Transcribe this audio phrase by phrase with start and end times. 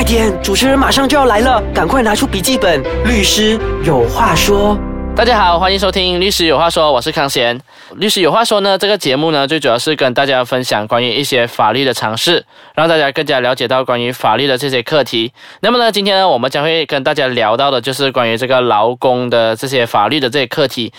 [0.00, 2.82] 快点，主持人马上就要来了，赶快拿出笔记本。
[3.04, 4.74] 律师有话说。
[5.14, 7.58] 大家好，欢迎收听《律师有话说》，我是康贤。
[7.96, 12.42] 《律师有话说》呢，这个节目呢，最主要是跟大家分享关于一些法律的常识，
[12.74, 15.30] 让大家更加了解到关于法律的这些课题。
[15.60, 20.90] 那么呢，今天呢，我们将会跟大家聊到的就是关于这个劳工的这些法律的这些课题。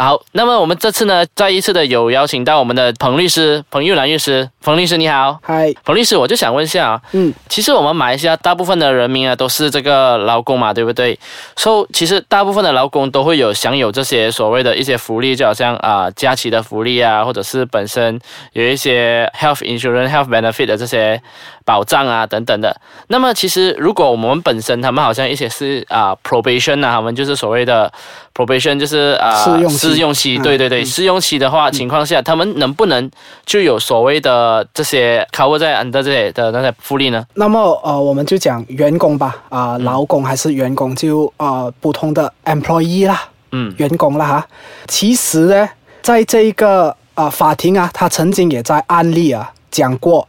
[0.00, 11.18] 好，那么我们这次呢，再一次的有邀请到我们的彭律师彭玉兰律师，彭律师你好，嗨，彭律师，我就想问一下啊，嗯，其实我们马来西亚大部分的人民啊，都是这个劳工嘛，对不对？
[11.56, 18.20] 所以其实大部分的劳工都会有享有这些所谓的一些福利，就好像啊假期的福利啊，或者是本身
[18.52, 21.20] 有一些 health insurance、health benefit 的这些
[21.64, 22.60] 保障啊等等。
[22.60, 22.80] 的。
[23.08, 27.92] 那么其实如果我们本身他们好像一些是啊 probation 啊，他们就是所谓的
[28.32, 33.10] probation，就是啊试用期试用期，嗯对对对，试用期的话情况下，他们能不能
[33.44, 37.24] 就有所谓的这些 cover 在 under 这些的那些福利呢？
[37.34, 43.74] 那么呃，我们就讲员工吧，啊、劳工还是员工，就呃普通的 employee 啦，嗯。
[43.78, 44.46] 员工啦哈。
[44.86, 45.68] 其实呢，
[46.02, 50.26] 在这一个呃法庭啊，他曾经也在案例啊讲过，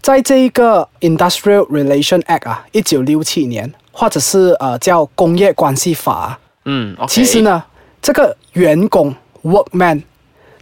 [0.00, 7.62] 在这一个 Industrial Relation Act 啊，一九六七年，或者是呃叫工业关系法啊、嗯其实，呢，
[8.04, 10.02] 这个员工 workman，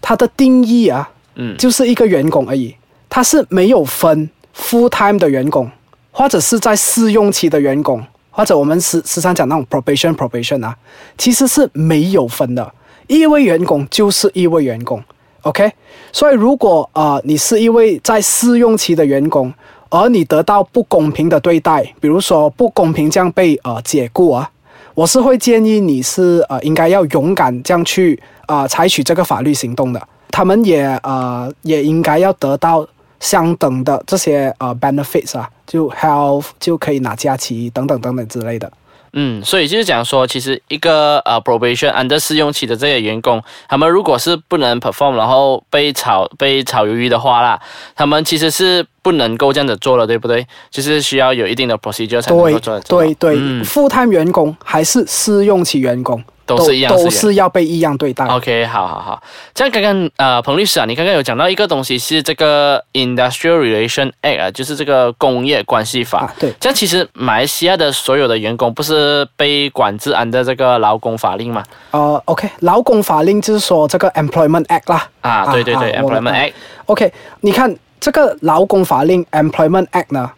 [0.01, 1.57] 它的定义啊，嗯。
[1.57, 2.73] 就是一个员工而已，
[3.09, 5.69] 它是没有分 full time 的员工，
[6.13, 10.77] 或者是在试用期的员工，或者我们时时常讲那种 probation probation 啊，
[11.19, 12.73] 其实是没有分的，
[13.09, 15.03] 一位员工就是一位员工
[15.43, 15.73] ，OK。
[16.13, 19.53] 所以如果呃你是一位在试用期的员工，
[19.89, 24.49] 而你得到不公平的对待，比如说不公平这样被呃解雇啊，
[24.95, 30.09] 我是会建议你是呃应该要勇敢这样去呃采取这个法律行动的。
[30.31, 32.87] 他们也呃也应该要得到
[33.21, 38.71] 相等的这些呃 benefits 啊，就 health 就可以拿假期等等等等之类的。
[39.15, 47.61] 嗯，所以就是讲说，其实一个呃 probation under 试用期的这些员工，他们如果是不能 perform，然后被炒被炒鱿鱼的话啦，
[47.95, 50.47] 他们其实是不能够这样子做了，对不对？
[50.71, 56.23] 就是需要有一定的 procedure 才能够做对对，嗯，副 time 员工还是试用期员工
[56.57, 58.25] 都是一样都是是要被一样对待。
[58.27, 59.23] OK，好好好。
[59.55, 66.21] 这样刚刚呃，彭律师啊，你刚刚有讲到一个东西是这个 Industrial Relation Act 啊，就是这个工业关系法。
[66.21, 71.63] 啊，对，这样其实马来西亚的所有的员工不是被管制 under 这个劳工法令吗？
[71.91, 75.09] 呃，OK，劳工法令就是说这个 Employment Act 啦。
[75.21, 76.53] 啊，对对对啊，Employment Act。
[76.87, 80.31] OK，你看这个劳工法令 Employment Act 呢，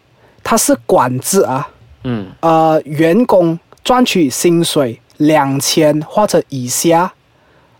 [0.43, 1.67] 它是管制啊，
[2.03, 7.11] 嗯呃，员工赚取薪水两千或者以下，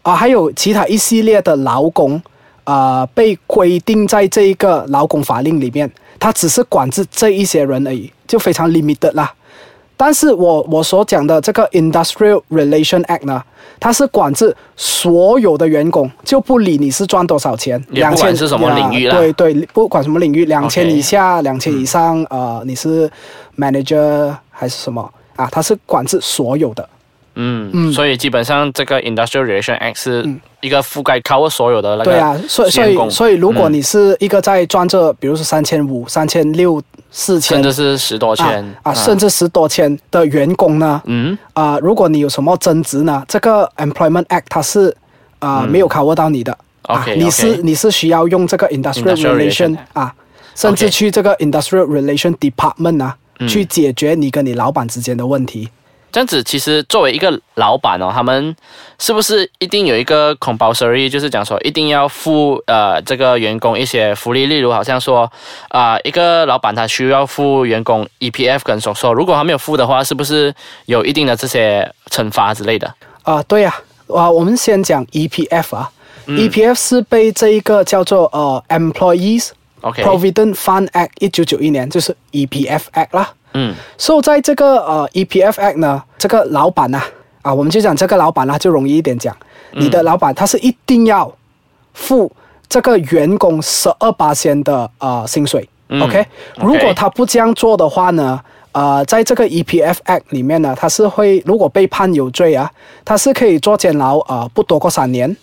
[0.02, 2.22] 啊、还有其他一系列的劳工，
[2.64, 9.34] 呃，被规定在这一个劳工法令里面，它只是管制这一些人而已，就非常 limited 啦。
[9.98, 13.42] 但是我我所讲的这个 Industrial Relation Act 呢，
[13.80, 23.10] 它是管制所有的员工，就不理你是赚多少钱，也不管2000是什么领域啦对对，不管什么领域，两千以下、两千以上，呃，你是
[23.58, 25.48] manager 还是什么啊？
[25.50, 26.88] 它是管制所有的。
[27.36, 27.70] 嗯。
[27.74, 27.94] 嗯。
[27.94, 30.28] 所以基本上这个 Industrial Relation Act 是
[30.62, 33.74] 一个覆盖 cover 所有的那个对啊，所以所以所以，如果嗯。
[33.74, 36.82] 你是一个在赚这，比如说三千五、三千六、
[37.12, 38.46] 四千甚至是十多千
[38.84, 41.38] 啊啊，甚至十多千的员工呢，嗯。
[41.54, 44.96] 啊，如果你有什么增值呢，这个 Employment Act 它是
[45.40, 46.52] 啊、没有 cover 到你的。
[46.84, 50.14] 啊 OK，你是你是需要用这个 industrial relation 啊，
[50.56, 53.48] 甚至去这个 industrial relation department 啊，嗯。
[53.48, 55.68] 去解决你跟你老板之间的问题。
[56.16, 58.56] 这样子，其实作为一个老板哦，他们
[58.98, 65.30] 是不是一定有一个 compulsory，就是讲说一定要付呃这个员工一些福利，例如好像说
[65.68, 70.56] 啊、一个老板他需要付员工 EPF 跟手收，如果他没有付的话，是不是
[70.86, 72.96] 有一定的这些惩罚之类的？
[73.24, 73.76] 啊，对呀、
[74.08, 75.92] 啊，我们先讲 EPF 啊、
[76.28, 79.50] e 嗯 p f 是被这一个叫做呃 Employees
[79.82, 83.34] OK，Provident Fund Act 一九九一年，就是 EPF Act 啦。
[83.56, 83.74] 嗯。
[83.98, 87.02] 所以在这个呃 EPF Act 呢，这个老板呢
[87.42, 89.36] 啊我们就讲这个老板呢就容易一点讲，
[89.72, 91.34] 你的老板他是一定要
[91.94, 92.32] 付
[92.70, 95.68] 这个员工十二八千的呃薪水、
[96.02, 96.26] OK
[96.58, 98.40] 如果他不这样做的话呢？
[98.76, 102.70] 呃，在这个 EPF Act 里面呢，他是会如果被判有罪啊，
[103.06, 105.34] 他是可以坐监牢呃不多过三年，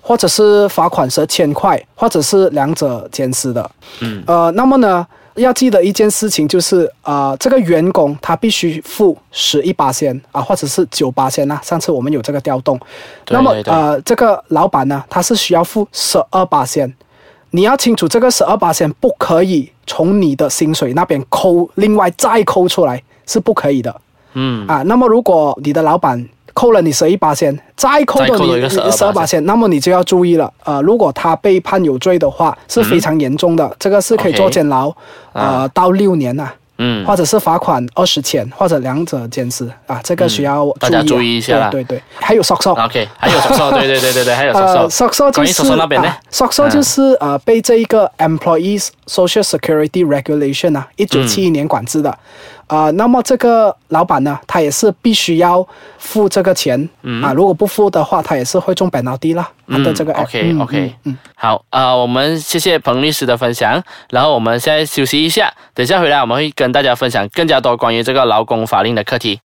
[0.00, 3.70] 或者是罚款十千块，或者是两者兼施的。
[4.00, 5.06] 嗯，呃，那么呢，
[5.38, 11.60] 要记得一件事情就是，呃，这个员工他必须付十一八仙啊，或者是九八仙啊。
[11.62, 12.78] 上次我们有这个调动，
[13.24, 16.92] 对那么呃，这个老板呢，他是需要付十二八仙。
[17.50, 24.00] 你要清楚这个十二八线不可以从你的薪水那边扣，另外再扣出来是不可以的。
[24.34, 30.52] 嗯啊，那么如果你的老板扣了你十一八千，再扣到你再扣多一个12%十二八千，那么你就要注意了。
[30.64, 34.92] 呃，如果他被判有罪的话，是非常严重的，这个是可以坐监牢，
[35.32, 37.06] 呃，到六年呐、嗯。
[37.06, 41.68] 或者是罚款二十千，或者两者兼施啊，这个需要大家注意一下啦。
[41.70, 42.84] 对对对，还有 SOCSO。
[42.84, 45.06] ，OK，还有手手，对对对对对，还有手 呃手。
[45.06, 46.08] ，SOCSO 就是手手那边呢？
[46.08, 52.18] 啊，SOCSO 就是呃被这一个 Employees Social Security Regulation 啊，一九七一年管制的。
[52.68, 55.66] 啊，那么这个老板呢，他也是必须要
[55.98, 56.88] 付这个钱、
[57.22, 59.50] 啊，如果不付的话，他也是会中 penalty 啦。
[59.66, 69.40] 嗯的这个 OK OK，嗯嗯，好，呃，我们谢谢彭律师的分享，然后我们现在休息一下，等一下回来我们会跟大家分享更加多关于这个劳工法令的课题。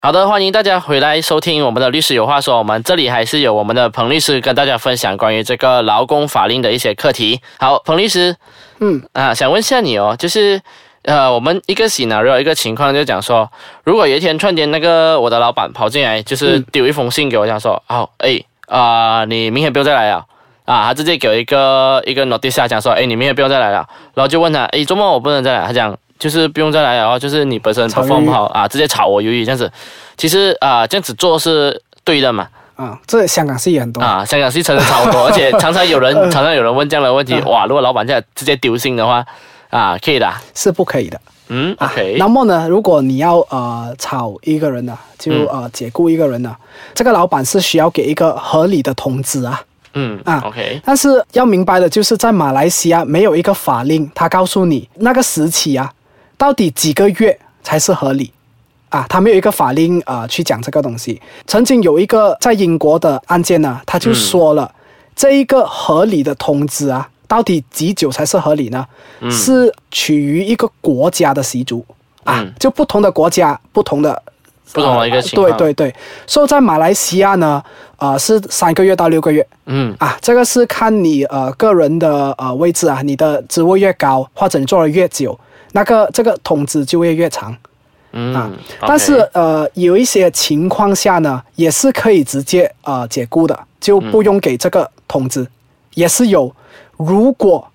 [0.00, 2.58] 好的，欢迎大家回来收听我们的律师有话说。
[2.58, 7.40] 我们这里还是有我们的彭律师跟大家分享关于这个劳工法令的一些课题。
[7.58, 8.36] 好，彭律师，
[8.78, 10.60] 嗯啊，想问一下你哦，就是
[11.02, 13.50] 呃，我们一个 scenario 一个情况就讲说，
[13.84, 20.24] 如果有一天突然间那个我的老板跑进来，就是嗯丢一封信给我，讲说，好、哎啊、你明天不用再来了。
[20.66, 23.88] 啊，他直接给我一个一个 notice 啊讲说，哎，你明天不用再来了。
[24.12, 25.66] 然后就问他，哎，周末我不能再来。
[25.66, 29.72] 他讲就是不用再来了，就是你本身炒 perform 不好啊，直接炒我鱿鱼这样子。
[30.18, 32.48] 其实啊、这样子做是对的嘛。
[32.76, 34.02] 啊，这香港是也很多。
[34.02, 39.24] 啊，香港是真的超多，而且常常有人常常有人问这样的问题，哇，如果老板这样直接丢信的话，
[39.70, 40.42] 啊，可以的啊。
[40.54, 41.20] 是不可以的。
[41.50, 46.54] 嗯啊，OK，那么呢，如果你要呃炒一个人呢，就嗯呃解雇一个人呢，
[46.94, 49.60] 这个老板是需要给一个合理的通知啊。
[49.94, 55.90] 嗯啊，OK，但是要明白的就是，在马来西亚没有一个法令，他告诉你那个时期啊，
[56.36, 58.30] 到底几个月才是合理
[58.90, 59.06] 啊？
[59.08, 61.20] 他没有一个法令啊、呃去讲这个东西。
[61.46, 64.70] 曾经有一个在英国的案件呢，他就说了，
[65.16, 68.84] 这一个合理的通知啊，到底几久才是合理呢？
[69.30, 71.84] 是取于一个国家的习俗
[72.24, 74.20] 啊，嗯就不同的国家不同的。
[74.70, 75.94] 不同的一个情况对对对，
[76.26, 77.62] 所以在马来西亚呢，
[77.96, 85.38] 呃，是三个月到六个月，嗯啊，这个是看你呃个人的呃位置啊，你的职位越高，或者你做的越久，
[85.72, 87.56] 那个这个通知就会越长
[88.12, 88.50] 嗯，啊。
[88.82, 95.46] 但是呃有一些情况下呢，也是可以直接呃解雇的，就不用给这个通知，
[95.94, 96.54] 也是有。
[96.98, 97.66] 如果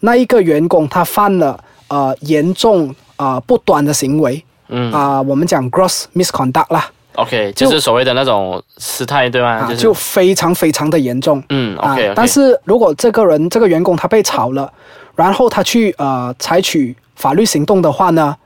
[0.00, 4.42] 那一个员工他犯了呃严重啊、呃不端的行为
[4.72, 9.48] 嗯啊、我们讲 gross misconduct 啦，，OK，就就是所谓的那种失态，对吗？
[9.48, 11.42] 啊，就是就非常非常的严重。
[11.48, 14.72] 嗯啊，OK，但是如果这个人这个员工他被炒了，
[15.16, 18.36] 然后他去呃采取法律行动的话呢，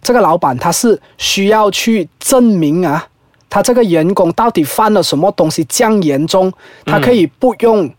[0.00, 3.06] 这个老板他是需要去证明啊，
[3.50, 6.50] 他这个员工到底犯了什么东西这样严重，
[6.86, 7.90] 他可以不用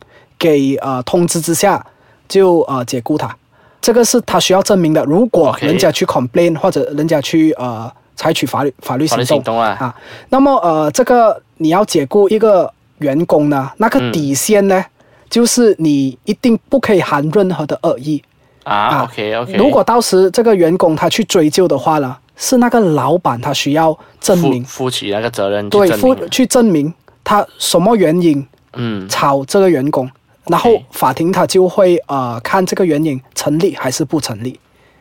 [0.45, 1.83] 给呃通知之下
[2.27, 3.35] 就呃解雇他，
[3.81, 5.03] 这个是他需要证明的。
[5.05, 9.95] 如果人家去 complain 或者人家去呃采取法律法律行动啊，啊，
[10.29, 14.11] 那么呃，这个你要解雇一个员工呢，那个嗯。
[14.11, 14.85] 底线呢，
[15.29, 18.21] 就是你一定不可以含任何的恶意。
[18.63, 26.91] 啊，OK OK，如果到时这个员工他去追究的话呢，是那个老板他需要证明，负起那个责任对，负去证明
[27.23, 29.07] 他什么原因嗯。
[29.07, 30.09] 炒这个员工，
[30.47, 34.59] 然后法庭他就会呃看这个原因成立还是不成立。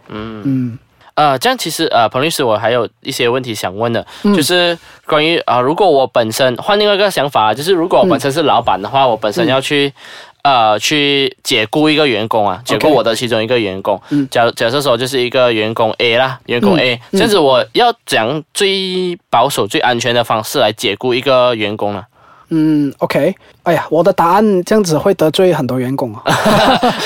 [0.08, 0.42] 嗯。
[0.44, 0.78] 嗯
[1.14, 9.92] 呃，这样其实呃，彭律师，我还有一些问题想问的，嗯就是关于啊、呃如果我本身换另外一个想法，就是如果我本身是老板的话，我本身要去。
[10.42, 13.98] 呃，去解雇一个员工啊，解雇我的其中一个员工。
[14.10, 22.04] 嗯假假设说就是一个员工 A 啦，员工嗯 A，、这样子我要讲最保守、最安全的方式来解雇一个员工呢？
[22.50, 26.22] 嗯，OK，哎呀，我的答案这样子会得罪很多员工啊。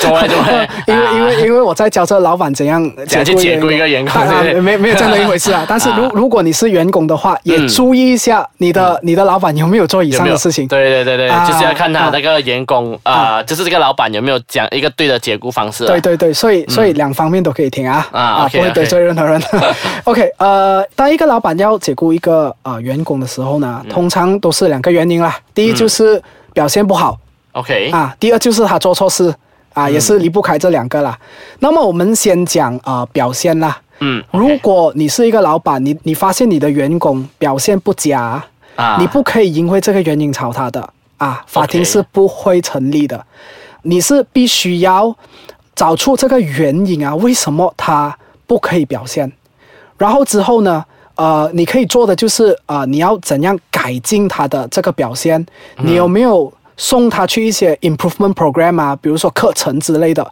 [0.00, 0.68] 怎么来怎么来？
[0.86, 4.22] 因为因为因为我在教这老板怎样怎样去解雇一个员工？
[4.62, 5.64] 没没有这样的一回事啊。
[5.68, 6.10] 但是如啊。
[6.14, 7.68] 如果你是员工的话，也嗯。
[7.68, 10.66] 注意一下你的你的老板有没有做以上的事情。
[10.66, 12.10] 对对对对，啊就是要看他啊。
[12.12, 15.86] 那个员工啊、就是这个老板有没有讲一个对的解雇方式、啊。
[15.86, 18.06] 对对对，所以所以两方面都可以听啊。
[18.10, 19.40] 啊不会得罪任何人。
[20.04, 23.90] OK，呃，当一个老板要解雇一个呃员工的时候呢，嗯。
[23.90, 25.38] 通常都是两个原因啦。
[25.54, 26.20] 第一就是
[26.58, 27.16] 表现不好
[27.52, 29.32] ，OK，啊，第二就是他做错事
[29.74, 31.16] 啊，嗯也是离不开这两个啦。
[31.60, 33.80] 那么我们先讲啊、呃表现啦。
[34.00, 38.42] 嗯，如果你是一个老板，你你发现你的员工表现不佳，
[38.74, 43.24] 啊，你不可以因为这个原因炒他的啊，法庭是不会成立的。
[43.82, 45.16] 你是必须要
[45.76, 49.30] 找出这个原因啊，为什么他不可以表现？
[49.96, 50.84] 然后之后呢，
[51.18, 55.44] 呃，你可以做的就是呃，你要怎样改进他的这个表现？
[55.78, 60.22] 你有没有送他去一些 improvement program 啊，比如说课程之类的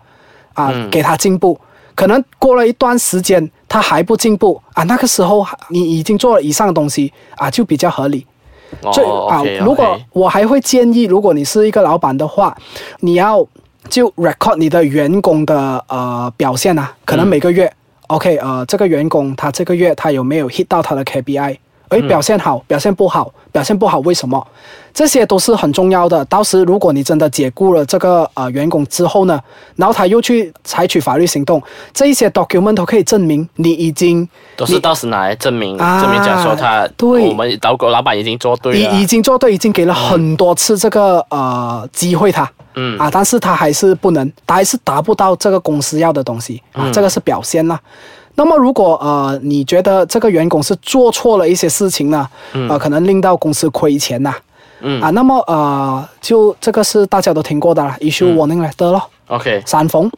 [0.54, 1.58] 啊，给他进步。
[1.96, 8.24] 可能过了一段时间，他还不进步啊，那个时候你已经做了以上的东西啊，就比较合理。
[8.92, 12.56] 所以啊，如果我还会建议，如果你是一个老板的话，
[13.00, 13.44] 你要
[13.88, 17.72] 就 record 你的员工的呃表现啊，可能每个月
[18.08, 21.58] ，OK，呃，这个员工他这个月他有没有 hit 到他的 KPI？
[21.90, 24.44] 诶，表现好，表现不好，表现不好，为什么？
[24.92, 26.24] 这些都是很重要的。
[26.24, 29.38] 到时如果你真的解雇了这个呃员工之后呢，
[29.76, 31.62] 然后他又去采取法律行动，
[31.92, 34.26] 这一些 document 都可以证明你已经
[34.56, 37.28] 都是到时拿来证明，证明讲说他对。
[37.28, 42.98] 我们老狗老板已经做对了，已已经做对，已经给了很多次这个呃机会他，嗯。
[42.98, 46.62] 啊，但是他还是不能，他还是达不到这个公司要的东西。
[46.72, 47.78] 啊，这个是表现啦。
[48.36, 52.28] 那么，如果呃，你觉得这个员工是做错了一些事情呢？
[52.52, 54.34] 呃，可能令到公司亏钱呐。
[54.80, 59.02] 嗯啊，那么呃，就这个是大家都听过的了，issue warning letter 咯。
[59.28, 59.62] OK。
[59.64, 60.10] 三封。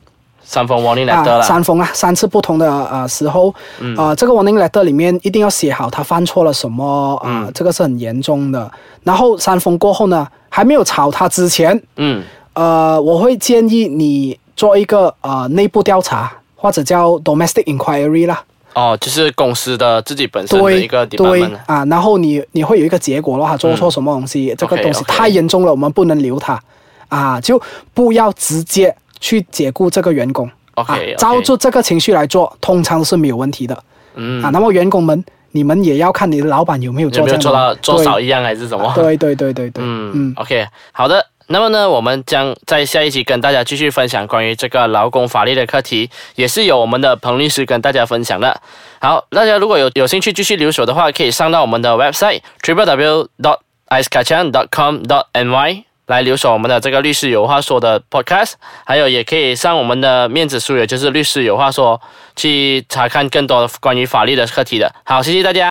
[0.43, 1.43] 三封 warning letter 了。
[1.43, 3.55] 三封啊，三次不同的呃时候，
[3.97, 8.69] 呃，这个 warning letter 里面一定要写好他犯错了什么啊，这个是很严重的。
[9.05, 16.33] 然后三封过后呢，还没有炒他之前，嗯，呃，我会建议你做一个呃内部调查。
[16.61, 18.43] 或者叫 domestic inquiry 啦，
[18.75, 26.61] 哦，就是公司的自己本身的一个对啊，然后你你会有一个结果的话，做错什么东西，这个东西太严重了，我们不能留他
[27.09, 27.61] 啊，就
[27.95, 33.85] 不要直接去解雇这个员工，OK，照住这个情绪来做，通常是没有问题的，
[34.17, 34.43] 嗯。
[34.43, 38.93] 啊，那么员工们，你们也要看你的老板有没有做这样做到做少一样还是什么？
[38.97, 41.25] 对对对对对，嗯嗯，OK，好的。
[41.51, 48.61] 那么呢，我们将在下一集跟大家继续分享关于这个劳工法律的课题，也是由我们的彭律师跟大家分享的。
[49.01, 54.99] 好，大家如果有有兴趣继续留守的话，可以上到我们的 website triple w dot i c e k a c h a n dot com
[55.05, 58.53] dot ny 来留守我们的这个律师有话说的 podcast，
[58.85, 61.99] 还有也可以上我们的面子书，也就是律师有话说，
[62.37, 64.95] 去查看更多关于法律的课题的。
[65.05, 65.67] 好，谢谢大家。